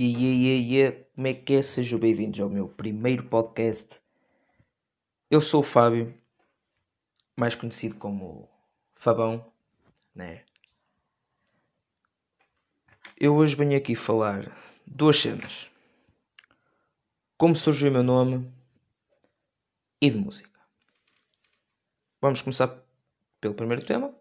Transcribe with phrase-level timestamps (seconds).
[0.00, 1.60] Aí, e aí, como é que é?
[1.60, 4.00] Sejam bem-vindos ao meu primeiro podcast.
[5.30, 6.18] Eu sou o Fábio,
[7.38, 8.48] mais conhecido como
[8.94, 9.52] Fabão,
[10.14, 10.42] né?
[13.14, 14.50] Eu hoje venho aqui falar
[14.86, 15.70] duas cenas.
[17.36, 18.50] Como surgiu o meu nome
[20.00, 20.58] e de música.
[22.22, 22.74] Vamos começar
[23.38, 24.14] pelo primeiro tema.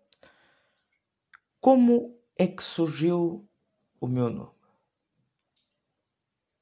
[1.62, 3.48] Como é que surgiu
[4.02, 4.59] o meu nome?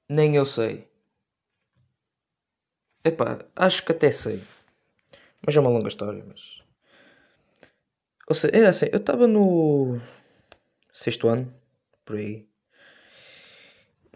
[0.10, 0.88] Nem eu sei.
[3.04, 4.42] Epá, acho que até sei.
[5.46, 6.62] Mas é uma longa história, mas...
[8.30, 10.00] Ou seja, era assim, eu estava no
[10.92, 11.54] sexto ano,
[12.04, 12.48] por aí.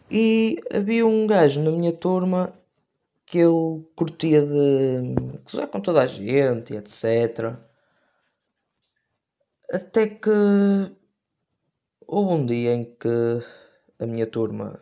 [0.10, 2.54] E havia um gajo na minha turma
[3.26, 7.56] que ele curtia de gozar com toda a gente, etc.
[9.72, 10.30] Até que
[12.06, 13.08] houve um dia em que
[14.00, 14.78] a minha turma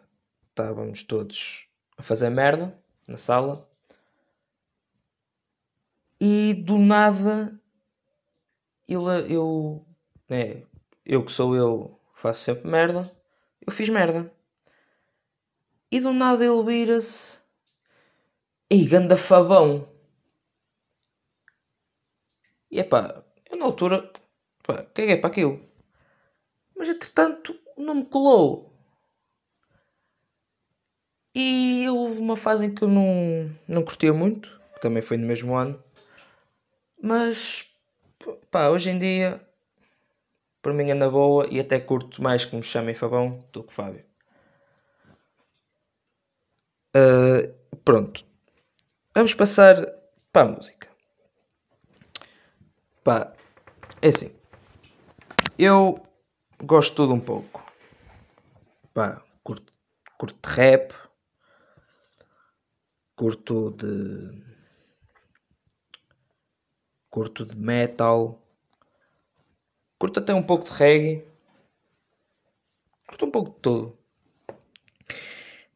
[0.59, 2.77] estávamos todos a fazer merda
[3.07, 3.65] na sala
[6.19, 7.57] e do nada
[8.85, 9.85] eu, eu,
[10.27, 10.63] né,
[11.05, 13.09] eu que sou eu faço sempre merda,
[13.65, 14.29] eu fiz merda.
[15.89, 17.41] E do nada ele vira-se
[18.69, 19.87] e ganda fabão.
[22.69, 24.11] E epá, eu na altura
[24.63, 25.65] pá, caguei para aquilo.
[26.75, 28.68] Mas entretanto não me colou.
[31.41, 35.55] E uma fase em que eu não, não curtia muito, que também foi no mesmo
[35.55, 35.81] ano.
[37.01, 37.65] Mas
[38.51, 39.39] pá, hoje em dia
[40.61, 43.73] para mim é na boa e até curto mais que me chamem Fabão do que
[43.73, 44.03] Fábio.
[46.93, 48.25] Uh, pronto.
[49.15, 49.77] Vamos passar
[50.33, 50.89] para a música.
[53.01, 53.31] Pá,
[54.01, 54.35] é assim.
[55.57, 56.05] Eu
[56.61, 57.63] gosto tudo um pouco.
[58.93, 59.71] Pá, curto,
[60.17, 60.93] curto rap.
[63.19, 64.31] Curto de.
[67.09, 68.41] Curto de metal.
[69.99, 71.25] Curto até um pouco de reggae.
[73.05, 73.99] Curto um pouco de tudo.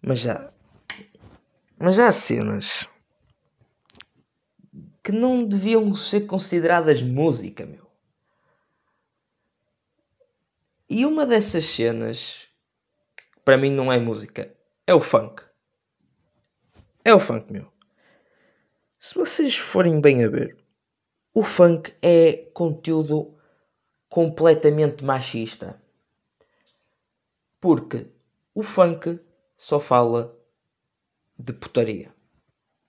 [0.02, 0.54] Mas já.
[1.78, 2.88] Mas já há cenas
[5.04, 7.92] que não deviam ser consideradas música, meu.
[10.90, 12.48] E uma dessas cenas,
[13.18, 14.56] que para mim não é música,
[14.88, 15.44] é o funk.
[17.06, 17.68] É o funk, meu.
[18.98, 20.58] Se vocês forem bem a ver,
[21.34, 23.38] o funk é conteúdo
[24.08, 25.82] completamente machista.
[27.60, 28.08] Porque
[28.56, 29.20] o funk
[29.54, 30.34] só fala
[31.38, 32.14] de putaria.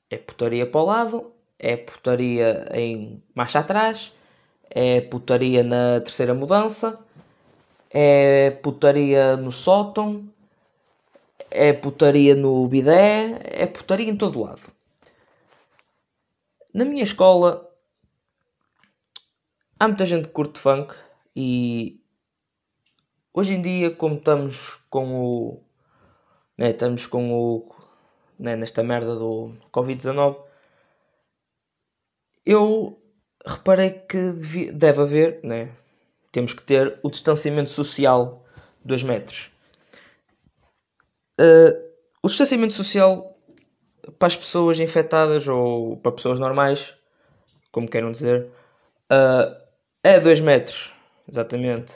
[0.08, 4.12] É putaria para o lado, é putaria em marcha atrás,
[4.70, 7.00] é putaria na terceira mudança,
[7.90, 10.32] é putaria no sótão,
[11.54, 14.62] é putaria no bidé, é putaria em todo lado.
[16.72, 17.70] Na minha escola
[19.78, 20.94] há muita gente que curte funk
[21.36, 22.00] e
[23.32, 25.64] hoje em dia como estamos com o
[26.58, 27.74] né, estamos com o
[28.38, 30.42] né, nesta merda do Covid-19
[32.46, 33.00] eu
[33.46, 35.74] reparei que deve haver, né?
[36.34, 38.44] temos que ter o distanciamento social
[38.84, 39.53] 2 metros.
[41.40, 43.38] Uh, o distanciamento social
[44.18, 46.94] para as pessoas infectadas ou para pessoas normais,
[47.72, 48.48] como queiram dizer,
[49.10, 49.64] uh,
[50.02, 50.94] é 2 metros,
[51.28, 51.94] exatamente.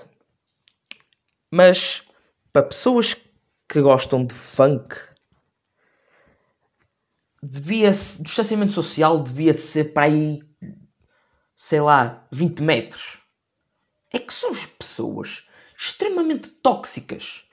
[1.51, 2.03] Mas
[2.53, 3.17] para pessoas
[3.69, 4.97] que gostam de funk,
[7.43, 10.43] devia o distanciamento social devia de ser para aí,
[11.55, 13.21] sei lá, 20 metros.
[14.11, 15.45] É que são pessoas
[15.77, 17.48] extremamente tóxicas.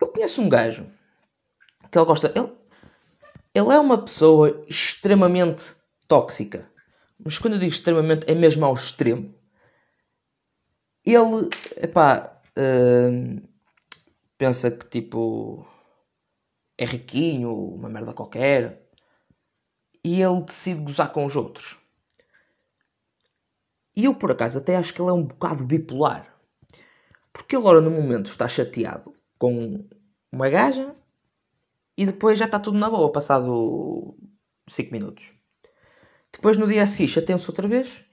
[0.00, 0.86] Eu conheço um gajo
[1.90, 2.32] que ele gosta.
[2.34, 2.52] Ele,
[3.54, 5.74] ele é uma pessoa extremamente
[6.06, 6.70] tóxica.
[7.18, 9.34] Mas quando eu digo extremamente, é mesmo ao extremo.
[11.04, 13.48] Ele, epá, uh,
[14.36, 15.66] pensa que tipo
[16.76, 18.86] é riquinho, uma merda qualquer,
[20.04, 21.78] e ele decide gozar com os outros.
[23.94, 26.36] E eu, por acaso, até acho que ele é um bocado bipolar.
[27.32, 29.88] Porque ele, ora, no momento, está chateado com
[30.32, 30.94] uma gaja
[31.96, 34.16] e depois já está tudo na boa, passado
[34.68, 35.34] 5 minutos.
[36.32, 38.04] Depois, no dia a seguir, chateia-se outra vez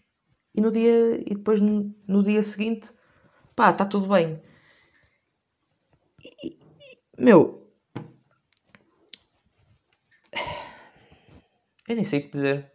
[0.55, 2.91] e, no dia, e depois, no, no dia seguinte,
[3.55, 4.41] pá, está tudo bem.
[7.17, 7.63] Meu,
[11.87, 12.71] Eu nem sei o que dizer.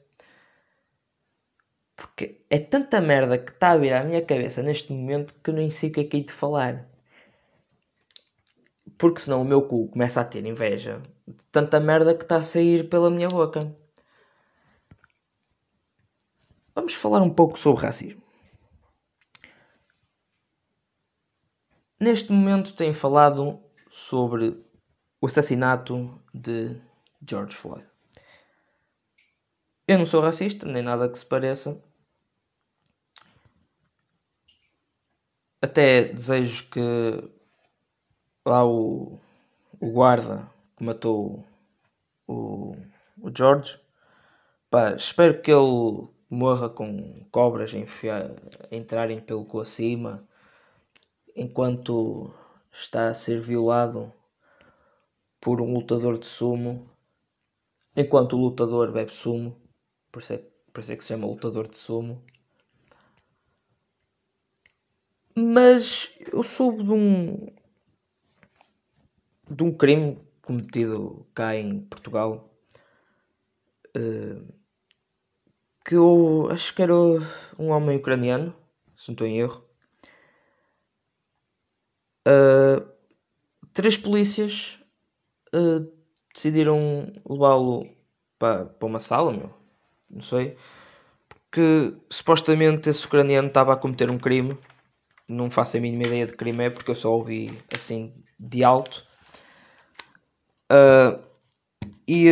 [1.96, 5.54] Porque é tanta merda que está a vir à minha cabeça neste momento que eu
[5.54, 6.88] nem sei o que é que hei de falar.
[8.98, 12.42] Porque senão o meu cu começa a ter inveja de tanta merda que está a
[12.42, 13.74] sair pela minha boca.
[16.74, 18.22] Vamos falar um pouco sobre racismo.
[22.00, 23.60] Neste momento tem falado
[23.90, 24.64] sobre
[25.20, 26.80] o assassinato de
[27.28, 27.86] George Floyd.
[29.86, 31.82] Eu não sou racista, nem nada que se pareça.
[35.60, 37.37] Até desejo que
[38.48, 39.20] lá o,
[39.80, 41.44] o guarda que matou
[42.26, 42.74] o,
[43.20, 43.78] o George,
[44.70, 47.72] pá, espero que ele morra com cobras
[48.70, 50.26] entrarem pelo cu acima
[51.36, 52.32] enquanto
[52.72, 54.12] está a ser violado
[55.40, 56.90] por um lutador de sumo,
[57.96, 59.56] enquanto o lutador bebe sumo,
[60.10, 60.42] por isso é,
[60.72, 62.22] por isso é que se chama lutador de sumo.
[65.36, 67.46] Mas eu soube de um
[69.50, 72.54] de um crime cometido cá em Portugal
[73.96, 74.58] uh,
[75.84, 78.54] que eu acho que era um homem ucraniano,
[78.94, 79.64] se não estou em erro.
[82.28, 82.86] Uh,
[83.72, 84.78] três polícias
[85.54, 85.90] uh,
[86.34, 87.88] decidiram levá-lo
[88.38, 89.50] para, para uma sala, meu.
[90.10, 90.58] Não sei.
[91.28, 94.58] Porque supostamente esse ucraniano estava a cometer um crime.
[95.26, 99.07] Não faço a mínima ideia de crime é porque eu só ouvi assim de alto.
[100.70, 101.22] Uh,
[102.06, 102.28] e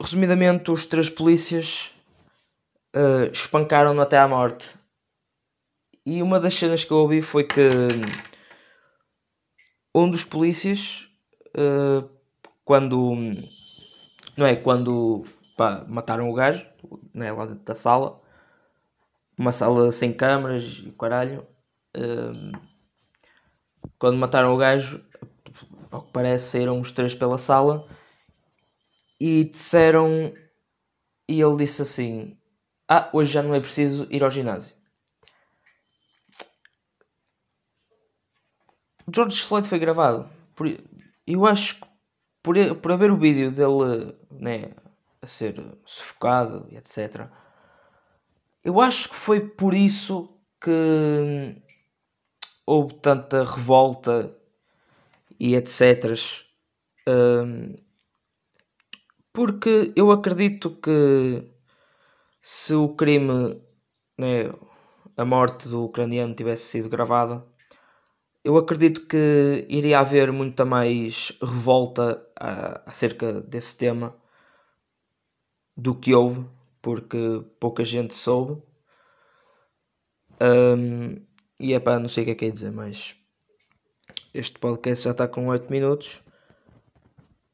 [0.00, 1.92] resumidamente, os três polícias
[2.94, 4.68] uh, espancaram-no até à morte.
[6.04, 7.68] E uma das cenas que eu ouvi foi que
[9.94, 11.08] um dos polícias,
[11.56, 12.08] uh,
[12.64, 13.14] quando
[14.36, 15.24] não é quando
[15.56, 16.66] pá, mataram o gajo,
[17.14, 18.20] né, lá dentro da sala,
[19.36, 21.46] uma sala sem câmaras e caralho.
[21.96, 22.56] Uh,
[23.98, 25.02] quando mataram o gajo,
[25.96, 27.86] ao que parece, saíram os três pela sala
[29.20, 30.32] e disseram.
[31.28, 32.38] E ele disse assim:
[32.88, 34.74] Ah, hoje já não é preciso ir ao ginásio.
[39.12, 40.28] George Floyd foi gravado.
[40.54, 40.68] Por,
[41.26, 41.86] eu acho que
[42.42, 44.72] por, por haver o vídeo dele né,
[45.22, 47.28] a ser sufocado e etc.
[48.64, 51.62] Eu acho que foi por isso que
[52.64, 54.36] houve tanta revolta
[55.38, 56.14] e etc.
[57.08, 57.74] Um,
[59.32, 61.42] porque eu acredito que
[62.40, 63.60] se o crime,
[64.18, 64.50] né,
[65.16, 67.44] a morte do ucraniano tivesse sido gravada,
[68.44, 72.24] eu acredito que iria haver muita mais revolta
[72.86, 74.16] acerca desse tema
[75.76, 76.46] do que houve,
[76.80, 78.62] porque pouca gente soube.
[80.40, 81.16] Um,
[81.58, 83.16] e é pá, não sei o que é que é dizer, mas
[84.38, 86.22] este podcast já está com 8 minutos.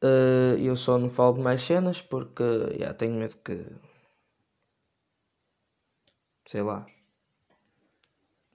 [0.02, 2.42] Uh, eu só não falo de mais cenas porque
[2.78, 3.64] já tenho medo que
[6.44, 6.84] sei lá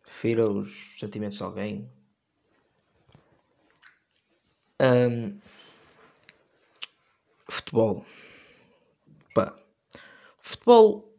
[0.04, 1.90] fira os sentimentos de alguém
[4.80, 5.40] um,
[7.50, 8.06] futebol.
[9.34, 9.58] Pá.
[10.42, 11.18] Futebol,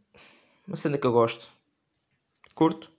[0.66, 1.50] uma cena que eu gosto.
[2.54, 2.90] Curto.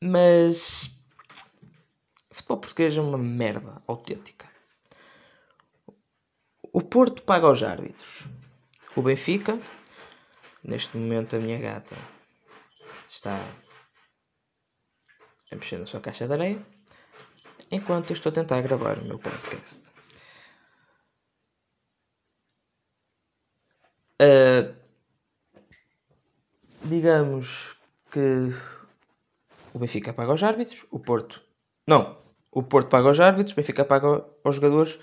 [0.00, 0.90] Mas.
[2.44, 4.46] Futebol português é uma merda autêntica.
[6.60, 8.24] O Porto paga aos árbitros.
[8.94, 9.58] O Benfica,
[10.62, 11.96] neste momento a minha gata
[13.08, 13.40] está
[15.50, 16.66] a mexer na sua caixa de areia
[17.70, 19.90] enquanto eu estou a tentar gravar o meu podcast.
[24.20, 24.76] Uh,
[26.84, 27.74] digamos
[28.10, 28.52] que
[29.72, 31.42] o Benfica paga aos árbitros, o Porto.
[31.86, 32.22] Não,
[32.54, 34.98] o Porto paga aos árbitros, o Benfica paga aos jogadores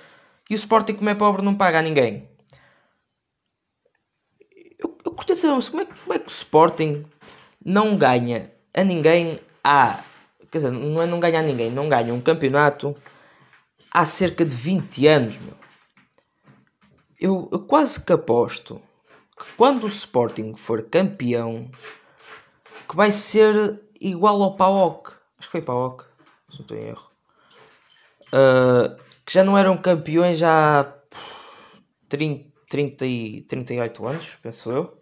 [0.50, 2.29] e o Sporting, como é pobre, não paga a ninguém.
[4.79, 7.05] Eu, eu curto saber como é, como é que o Sporting
[7.63, 10.03] não ganha a ninguém há
[10.51, 12.93] Quer dizer, não é não ganhar ninguém, não ganha um campeonato
[13.89, 15.55] há cerca de 20 anos, meu.
[17.17, 18.81] Eu, eu quase que aposto
[19.38, 21.72] que quando o Sporting for campeão,
[22.88, 25.13] que vai ser igual ao PAOK.
[25.39, 26.03] Acho que foi PAOK,
[26.50, 27.10] se não estou em erro.
[28.33, 28.95] Uh,
[29.25, 30.93] que já não eram campeões há
[32.09, 35.01] 30, 30 e 38 anos, penso eu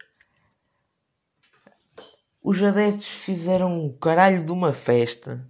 [2.42, 5.46] os adeptos fizeram um caralho de uma festa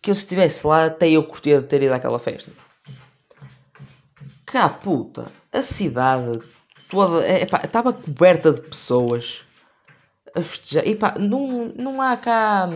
[0.00, 2.50] que eu se estivesse lá até eu curtia de ter ido àquela festa.
[4.44, 6.40] Cá puta, a cidade
[6.88, 7.24] toda
[7.62, 9.44] estava coberta de pessoas
[10.34, 10.86] a festejar.
[10.86, 12.68] E pá, não, não há cá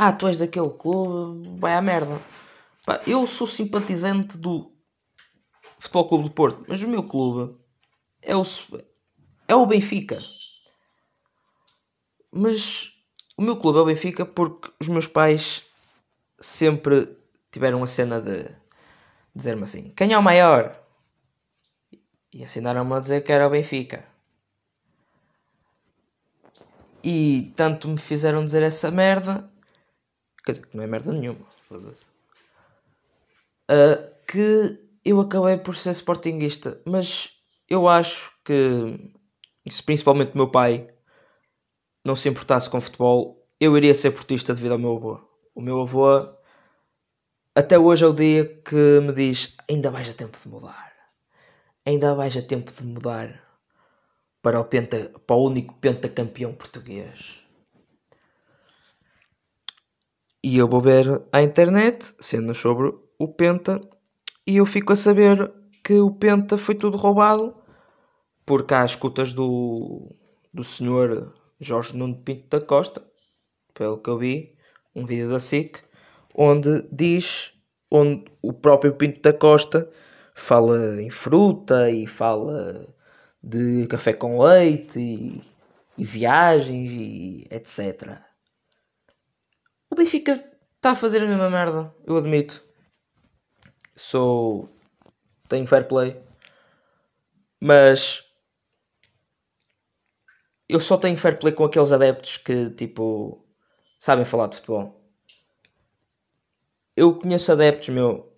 [0.00, 2.20] Ah, tu és daquele clube, vai à merda.
[2.86, 4.70] Pá, eu sou simpatizante do
[5.76, 7.58] Futebol Clube do Porto, mas o meu clube
[8.22, 8.42] é o,
[9.48, 10.22] é o Benfica.
[12.30, 12.92] Mas
[13.36, 15.64] o meu clube é o Benfica porque os meus pais
[16.38, 17.18] sempre
[17.50, 18.48] tiveram a cena de
[19.34, 20.80] dizer-me assim: quem é o maior?
[22.32, 24.04] E ensinaram-me a dizer que era o Benfica.
[27.02, 29.57] E tanto me fizeram dizer essa merda,
[30.48, 31.46] quer dizer, que não é merda nenhuma,
[33.70, 36.80] uh, que eu acabei por ser sportinguista.
[36.86, 37.32] Mas
[37.68, 39.12] eu acho que,
[39.68, 40.88] se principalmente meu pai
[42.04, 45.20] não se importasse com futebol, eu iria ser portista devido ao meu avô.
[45.54, 46.20] O meu avô,
[47.54, 50.92] até hoje é o dia que me diz: ainda vais a tempo de mudar.
[51.84, 53.42] Ainda vais a tempo de mudar
[54.42, 57.47] para o, penta, para o único pentacampeão português.
[60.42, 63.80] E eu vou ver à internet cenas sobre o Penta
[64.46, 65.52] e eu fico a saber
[65.82, 67.54] que o Penta foi tudo roubado
[68.46, 70.14] porque há escutas do,
[70.54, 73.04] do senhor Jorge Nuno Pinto da Costa,
[73.74, 74.56] pelo que eu vi,
[74.94, 75.80] um vídeo da SIC,
[76.34, 77.52] onde diz,
[77.90, 79.90] onde o próprio Pinto da Costa
[80.36, 82.88] fala em fruta e fala
[83.42, 85.42] de café com leite e,
[85.98, 88.27] e viagens e etc.
[89.90, 90.32] O Benfica
[90.76, 92.62] está a fazer a mesma merda, eu admito.
[93.96, 94.68] Sou.
[95.48, 96.20] tenho fair play.
[97.60, 98.24] Mas.
[100.68, 103.44] Eu só tenho fair play com aqueles adeptos que, tipo.
[103.98, 105.02] sabem falar de futebol.
[106.96, 108.32] Eu conheço adeptos, meu.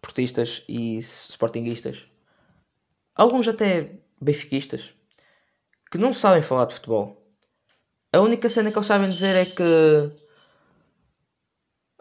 [0.00, 2.04] portistas e sportinguistas
[3.18, 4.94] alguns até benfiquistas,
[5.90, 7.27] que não sabem falar de futebol.
[8.12, 9.62] A única cena que eles sabem dizer é que.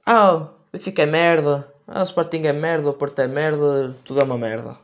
[0.06, 1.74] Ah, o Benfica é merda.
[1.88, 4.78] Ah, o Sporting é merda, o Porto é merda, tudo é uma merda.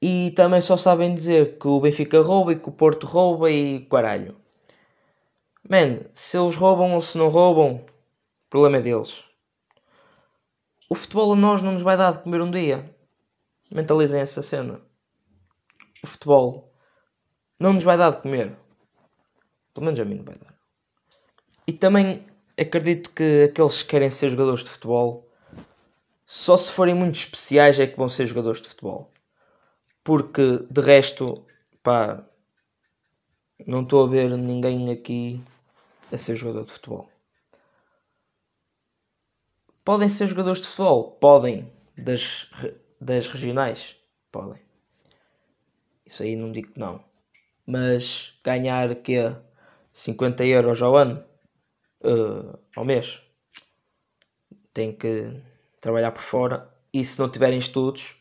[0.00, 3.86] E também só sabem dizer que o Benfica rouba e que o Porto rouba e
[3.86, 4.36] caralho.
[5.68, 7.84] Man, se eles roubam ou se não roubam,
[8.46, 9.24] o problema é deles.
[10.88, 12.94] O futebol a nós não nos vai dar de comer um dia
[13.70, 14.80] mentalizem essa cena.
[16.02, 16.73] O futebol
[17.58, 18.56] não nos vai dar de comer.
[19.72, 20.54] Pelo menos a mim não vai dar.
[21.66, 22.26] E também
[22.58, 25.28] acredito que aqueles que querem ser jogadores de futebol
[26.26, 29.10] só se forem muito especiais é que vão ser jogadores de futebol.
[30.02, 31.44] Porque de resto,
[31.82, 32.24] pá,
[33.66, 35.42] não estou a ver ninguém aqui
[36.12, 37.08] a ser jogador de futebol.
[39.84, 41.12] Podem ser jogadores de futebol?
[41.12, 41.72] Podem.
[41.96, 42.48] Das
[43.00, 43.96] das regionais?
[44.32, 44.62] Podem.
[46.06, 47.04] Isso aí não digo que não.
[47.66, 49.34] Mas ganhar que
[49.92, 51.24] 50 euros ao ano,
[52.02, 53.22] uh, ao mês,
[54.72, 55.40] tem que
[55.80, 56.68] trabalhar por fora.
[56.92, 58.16] E se não tiverem estudos,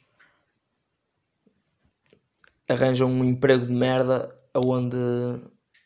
[2.70, 4.98] arranjam um emprego de merda onde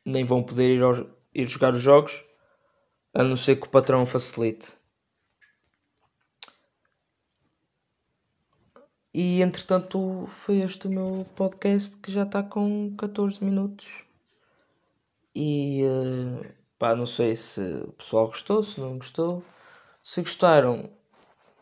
[0.05, 2.23] nem vão poder ir, aos, ir jogar os jogos,
[3.13, 4.76] a não ser que o patrão facilite.
[9.19, 14.05] E entretanto foi este o meu podcast que já está com 14 minutos.
[15.33, 16.45] E uh,
[16.77, 19.43] pá, não sei se o pessoal gostou, se não gostou.
[20.03, 20.91] Se gostaram,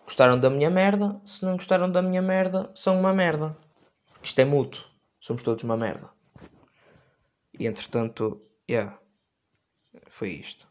[0.03, 1.17] gostaram da minha merda.
[1.25, 3.55] Se não gostaram da minha merda, são uma merda.
[4.21, 4.83] Isto é mútuo.
[5.21, 6.09] Somos todos uma merda.
[7.57, 8.99] E entretanto, yeah,
[10.09, 10.67] foi isto.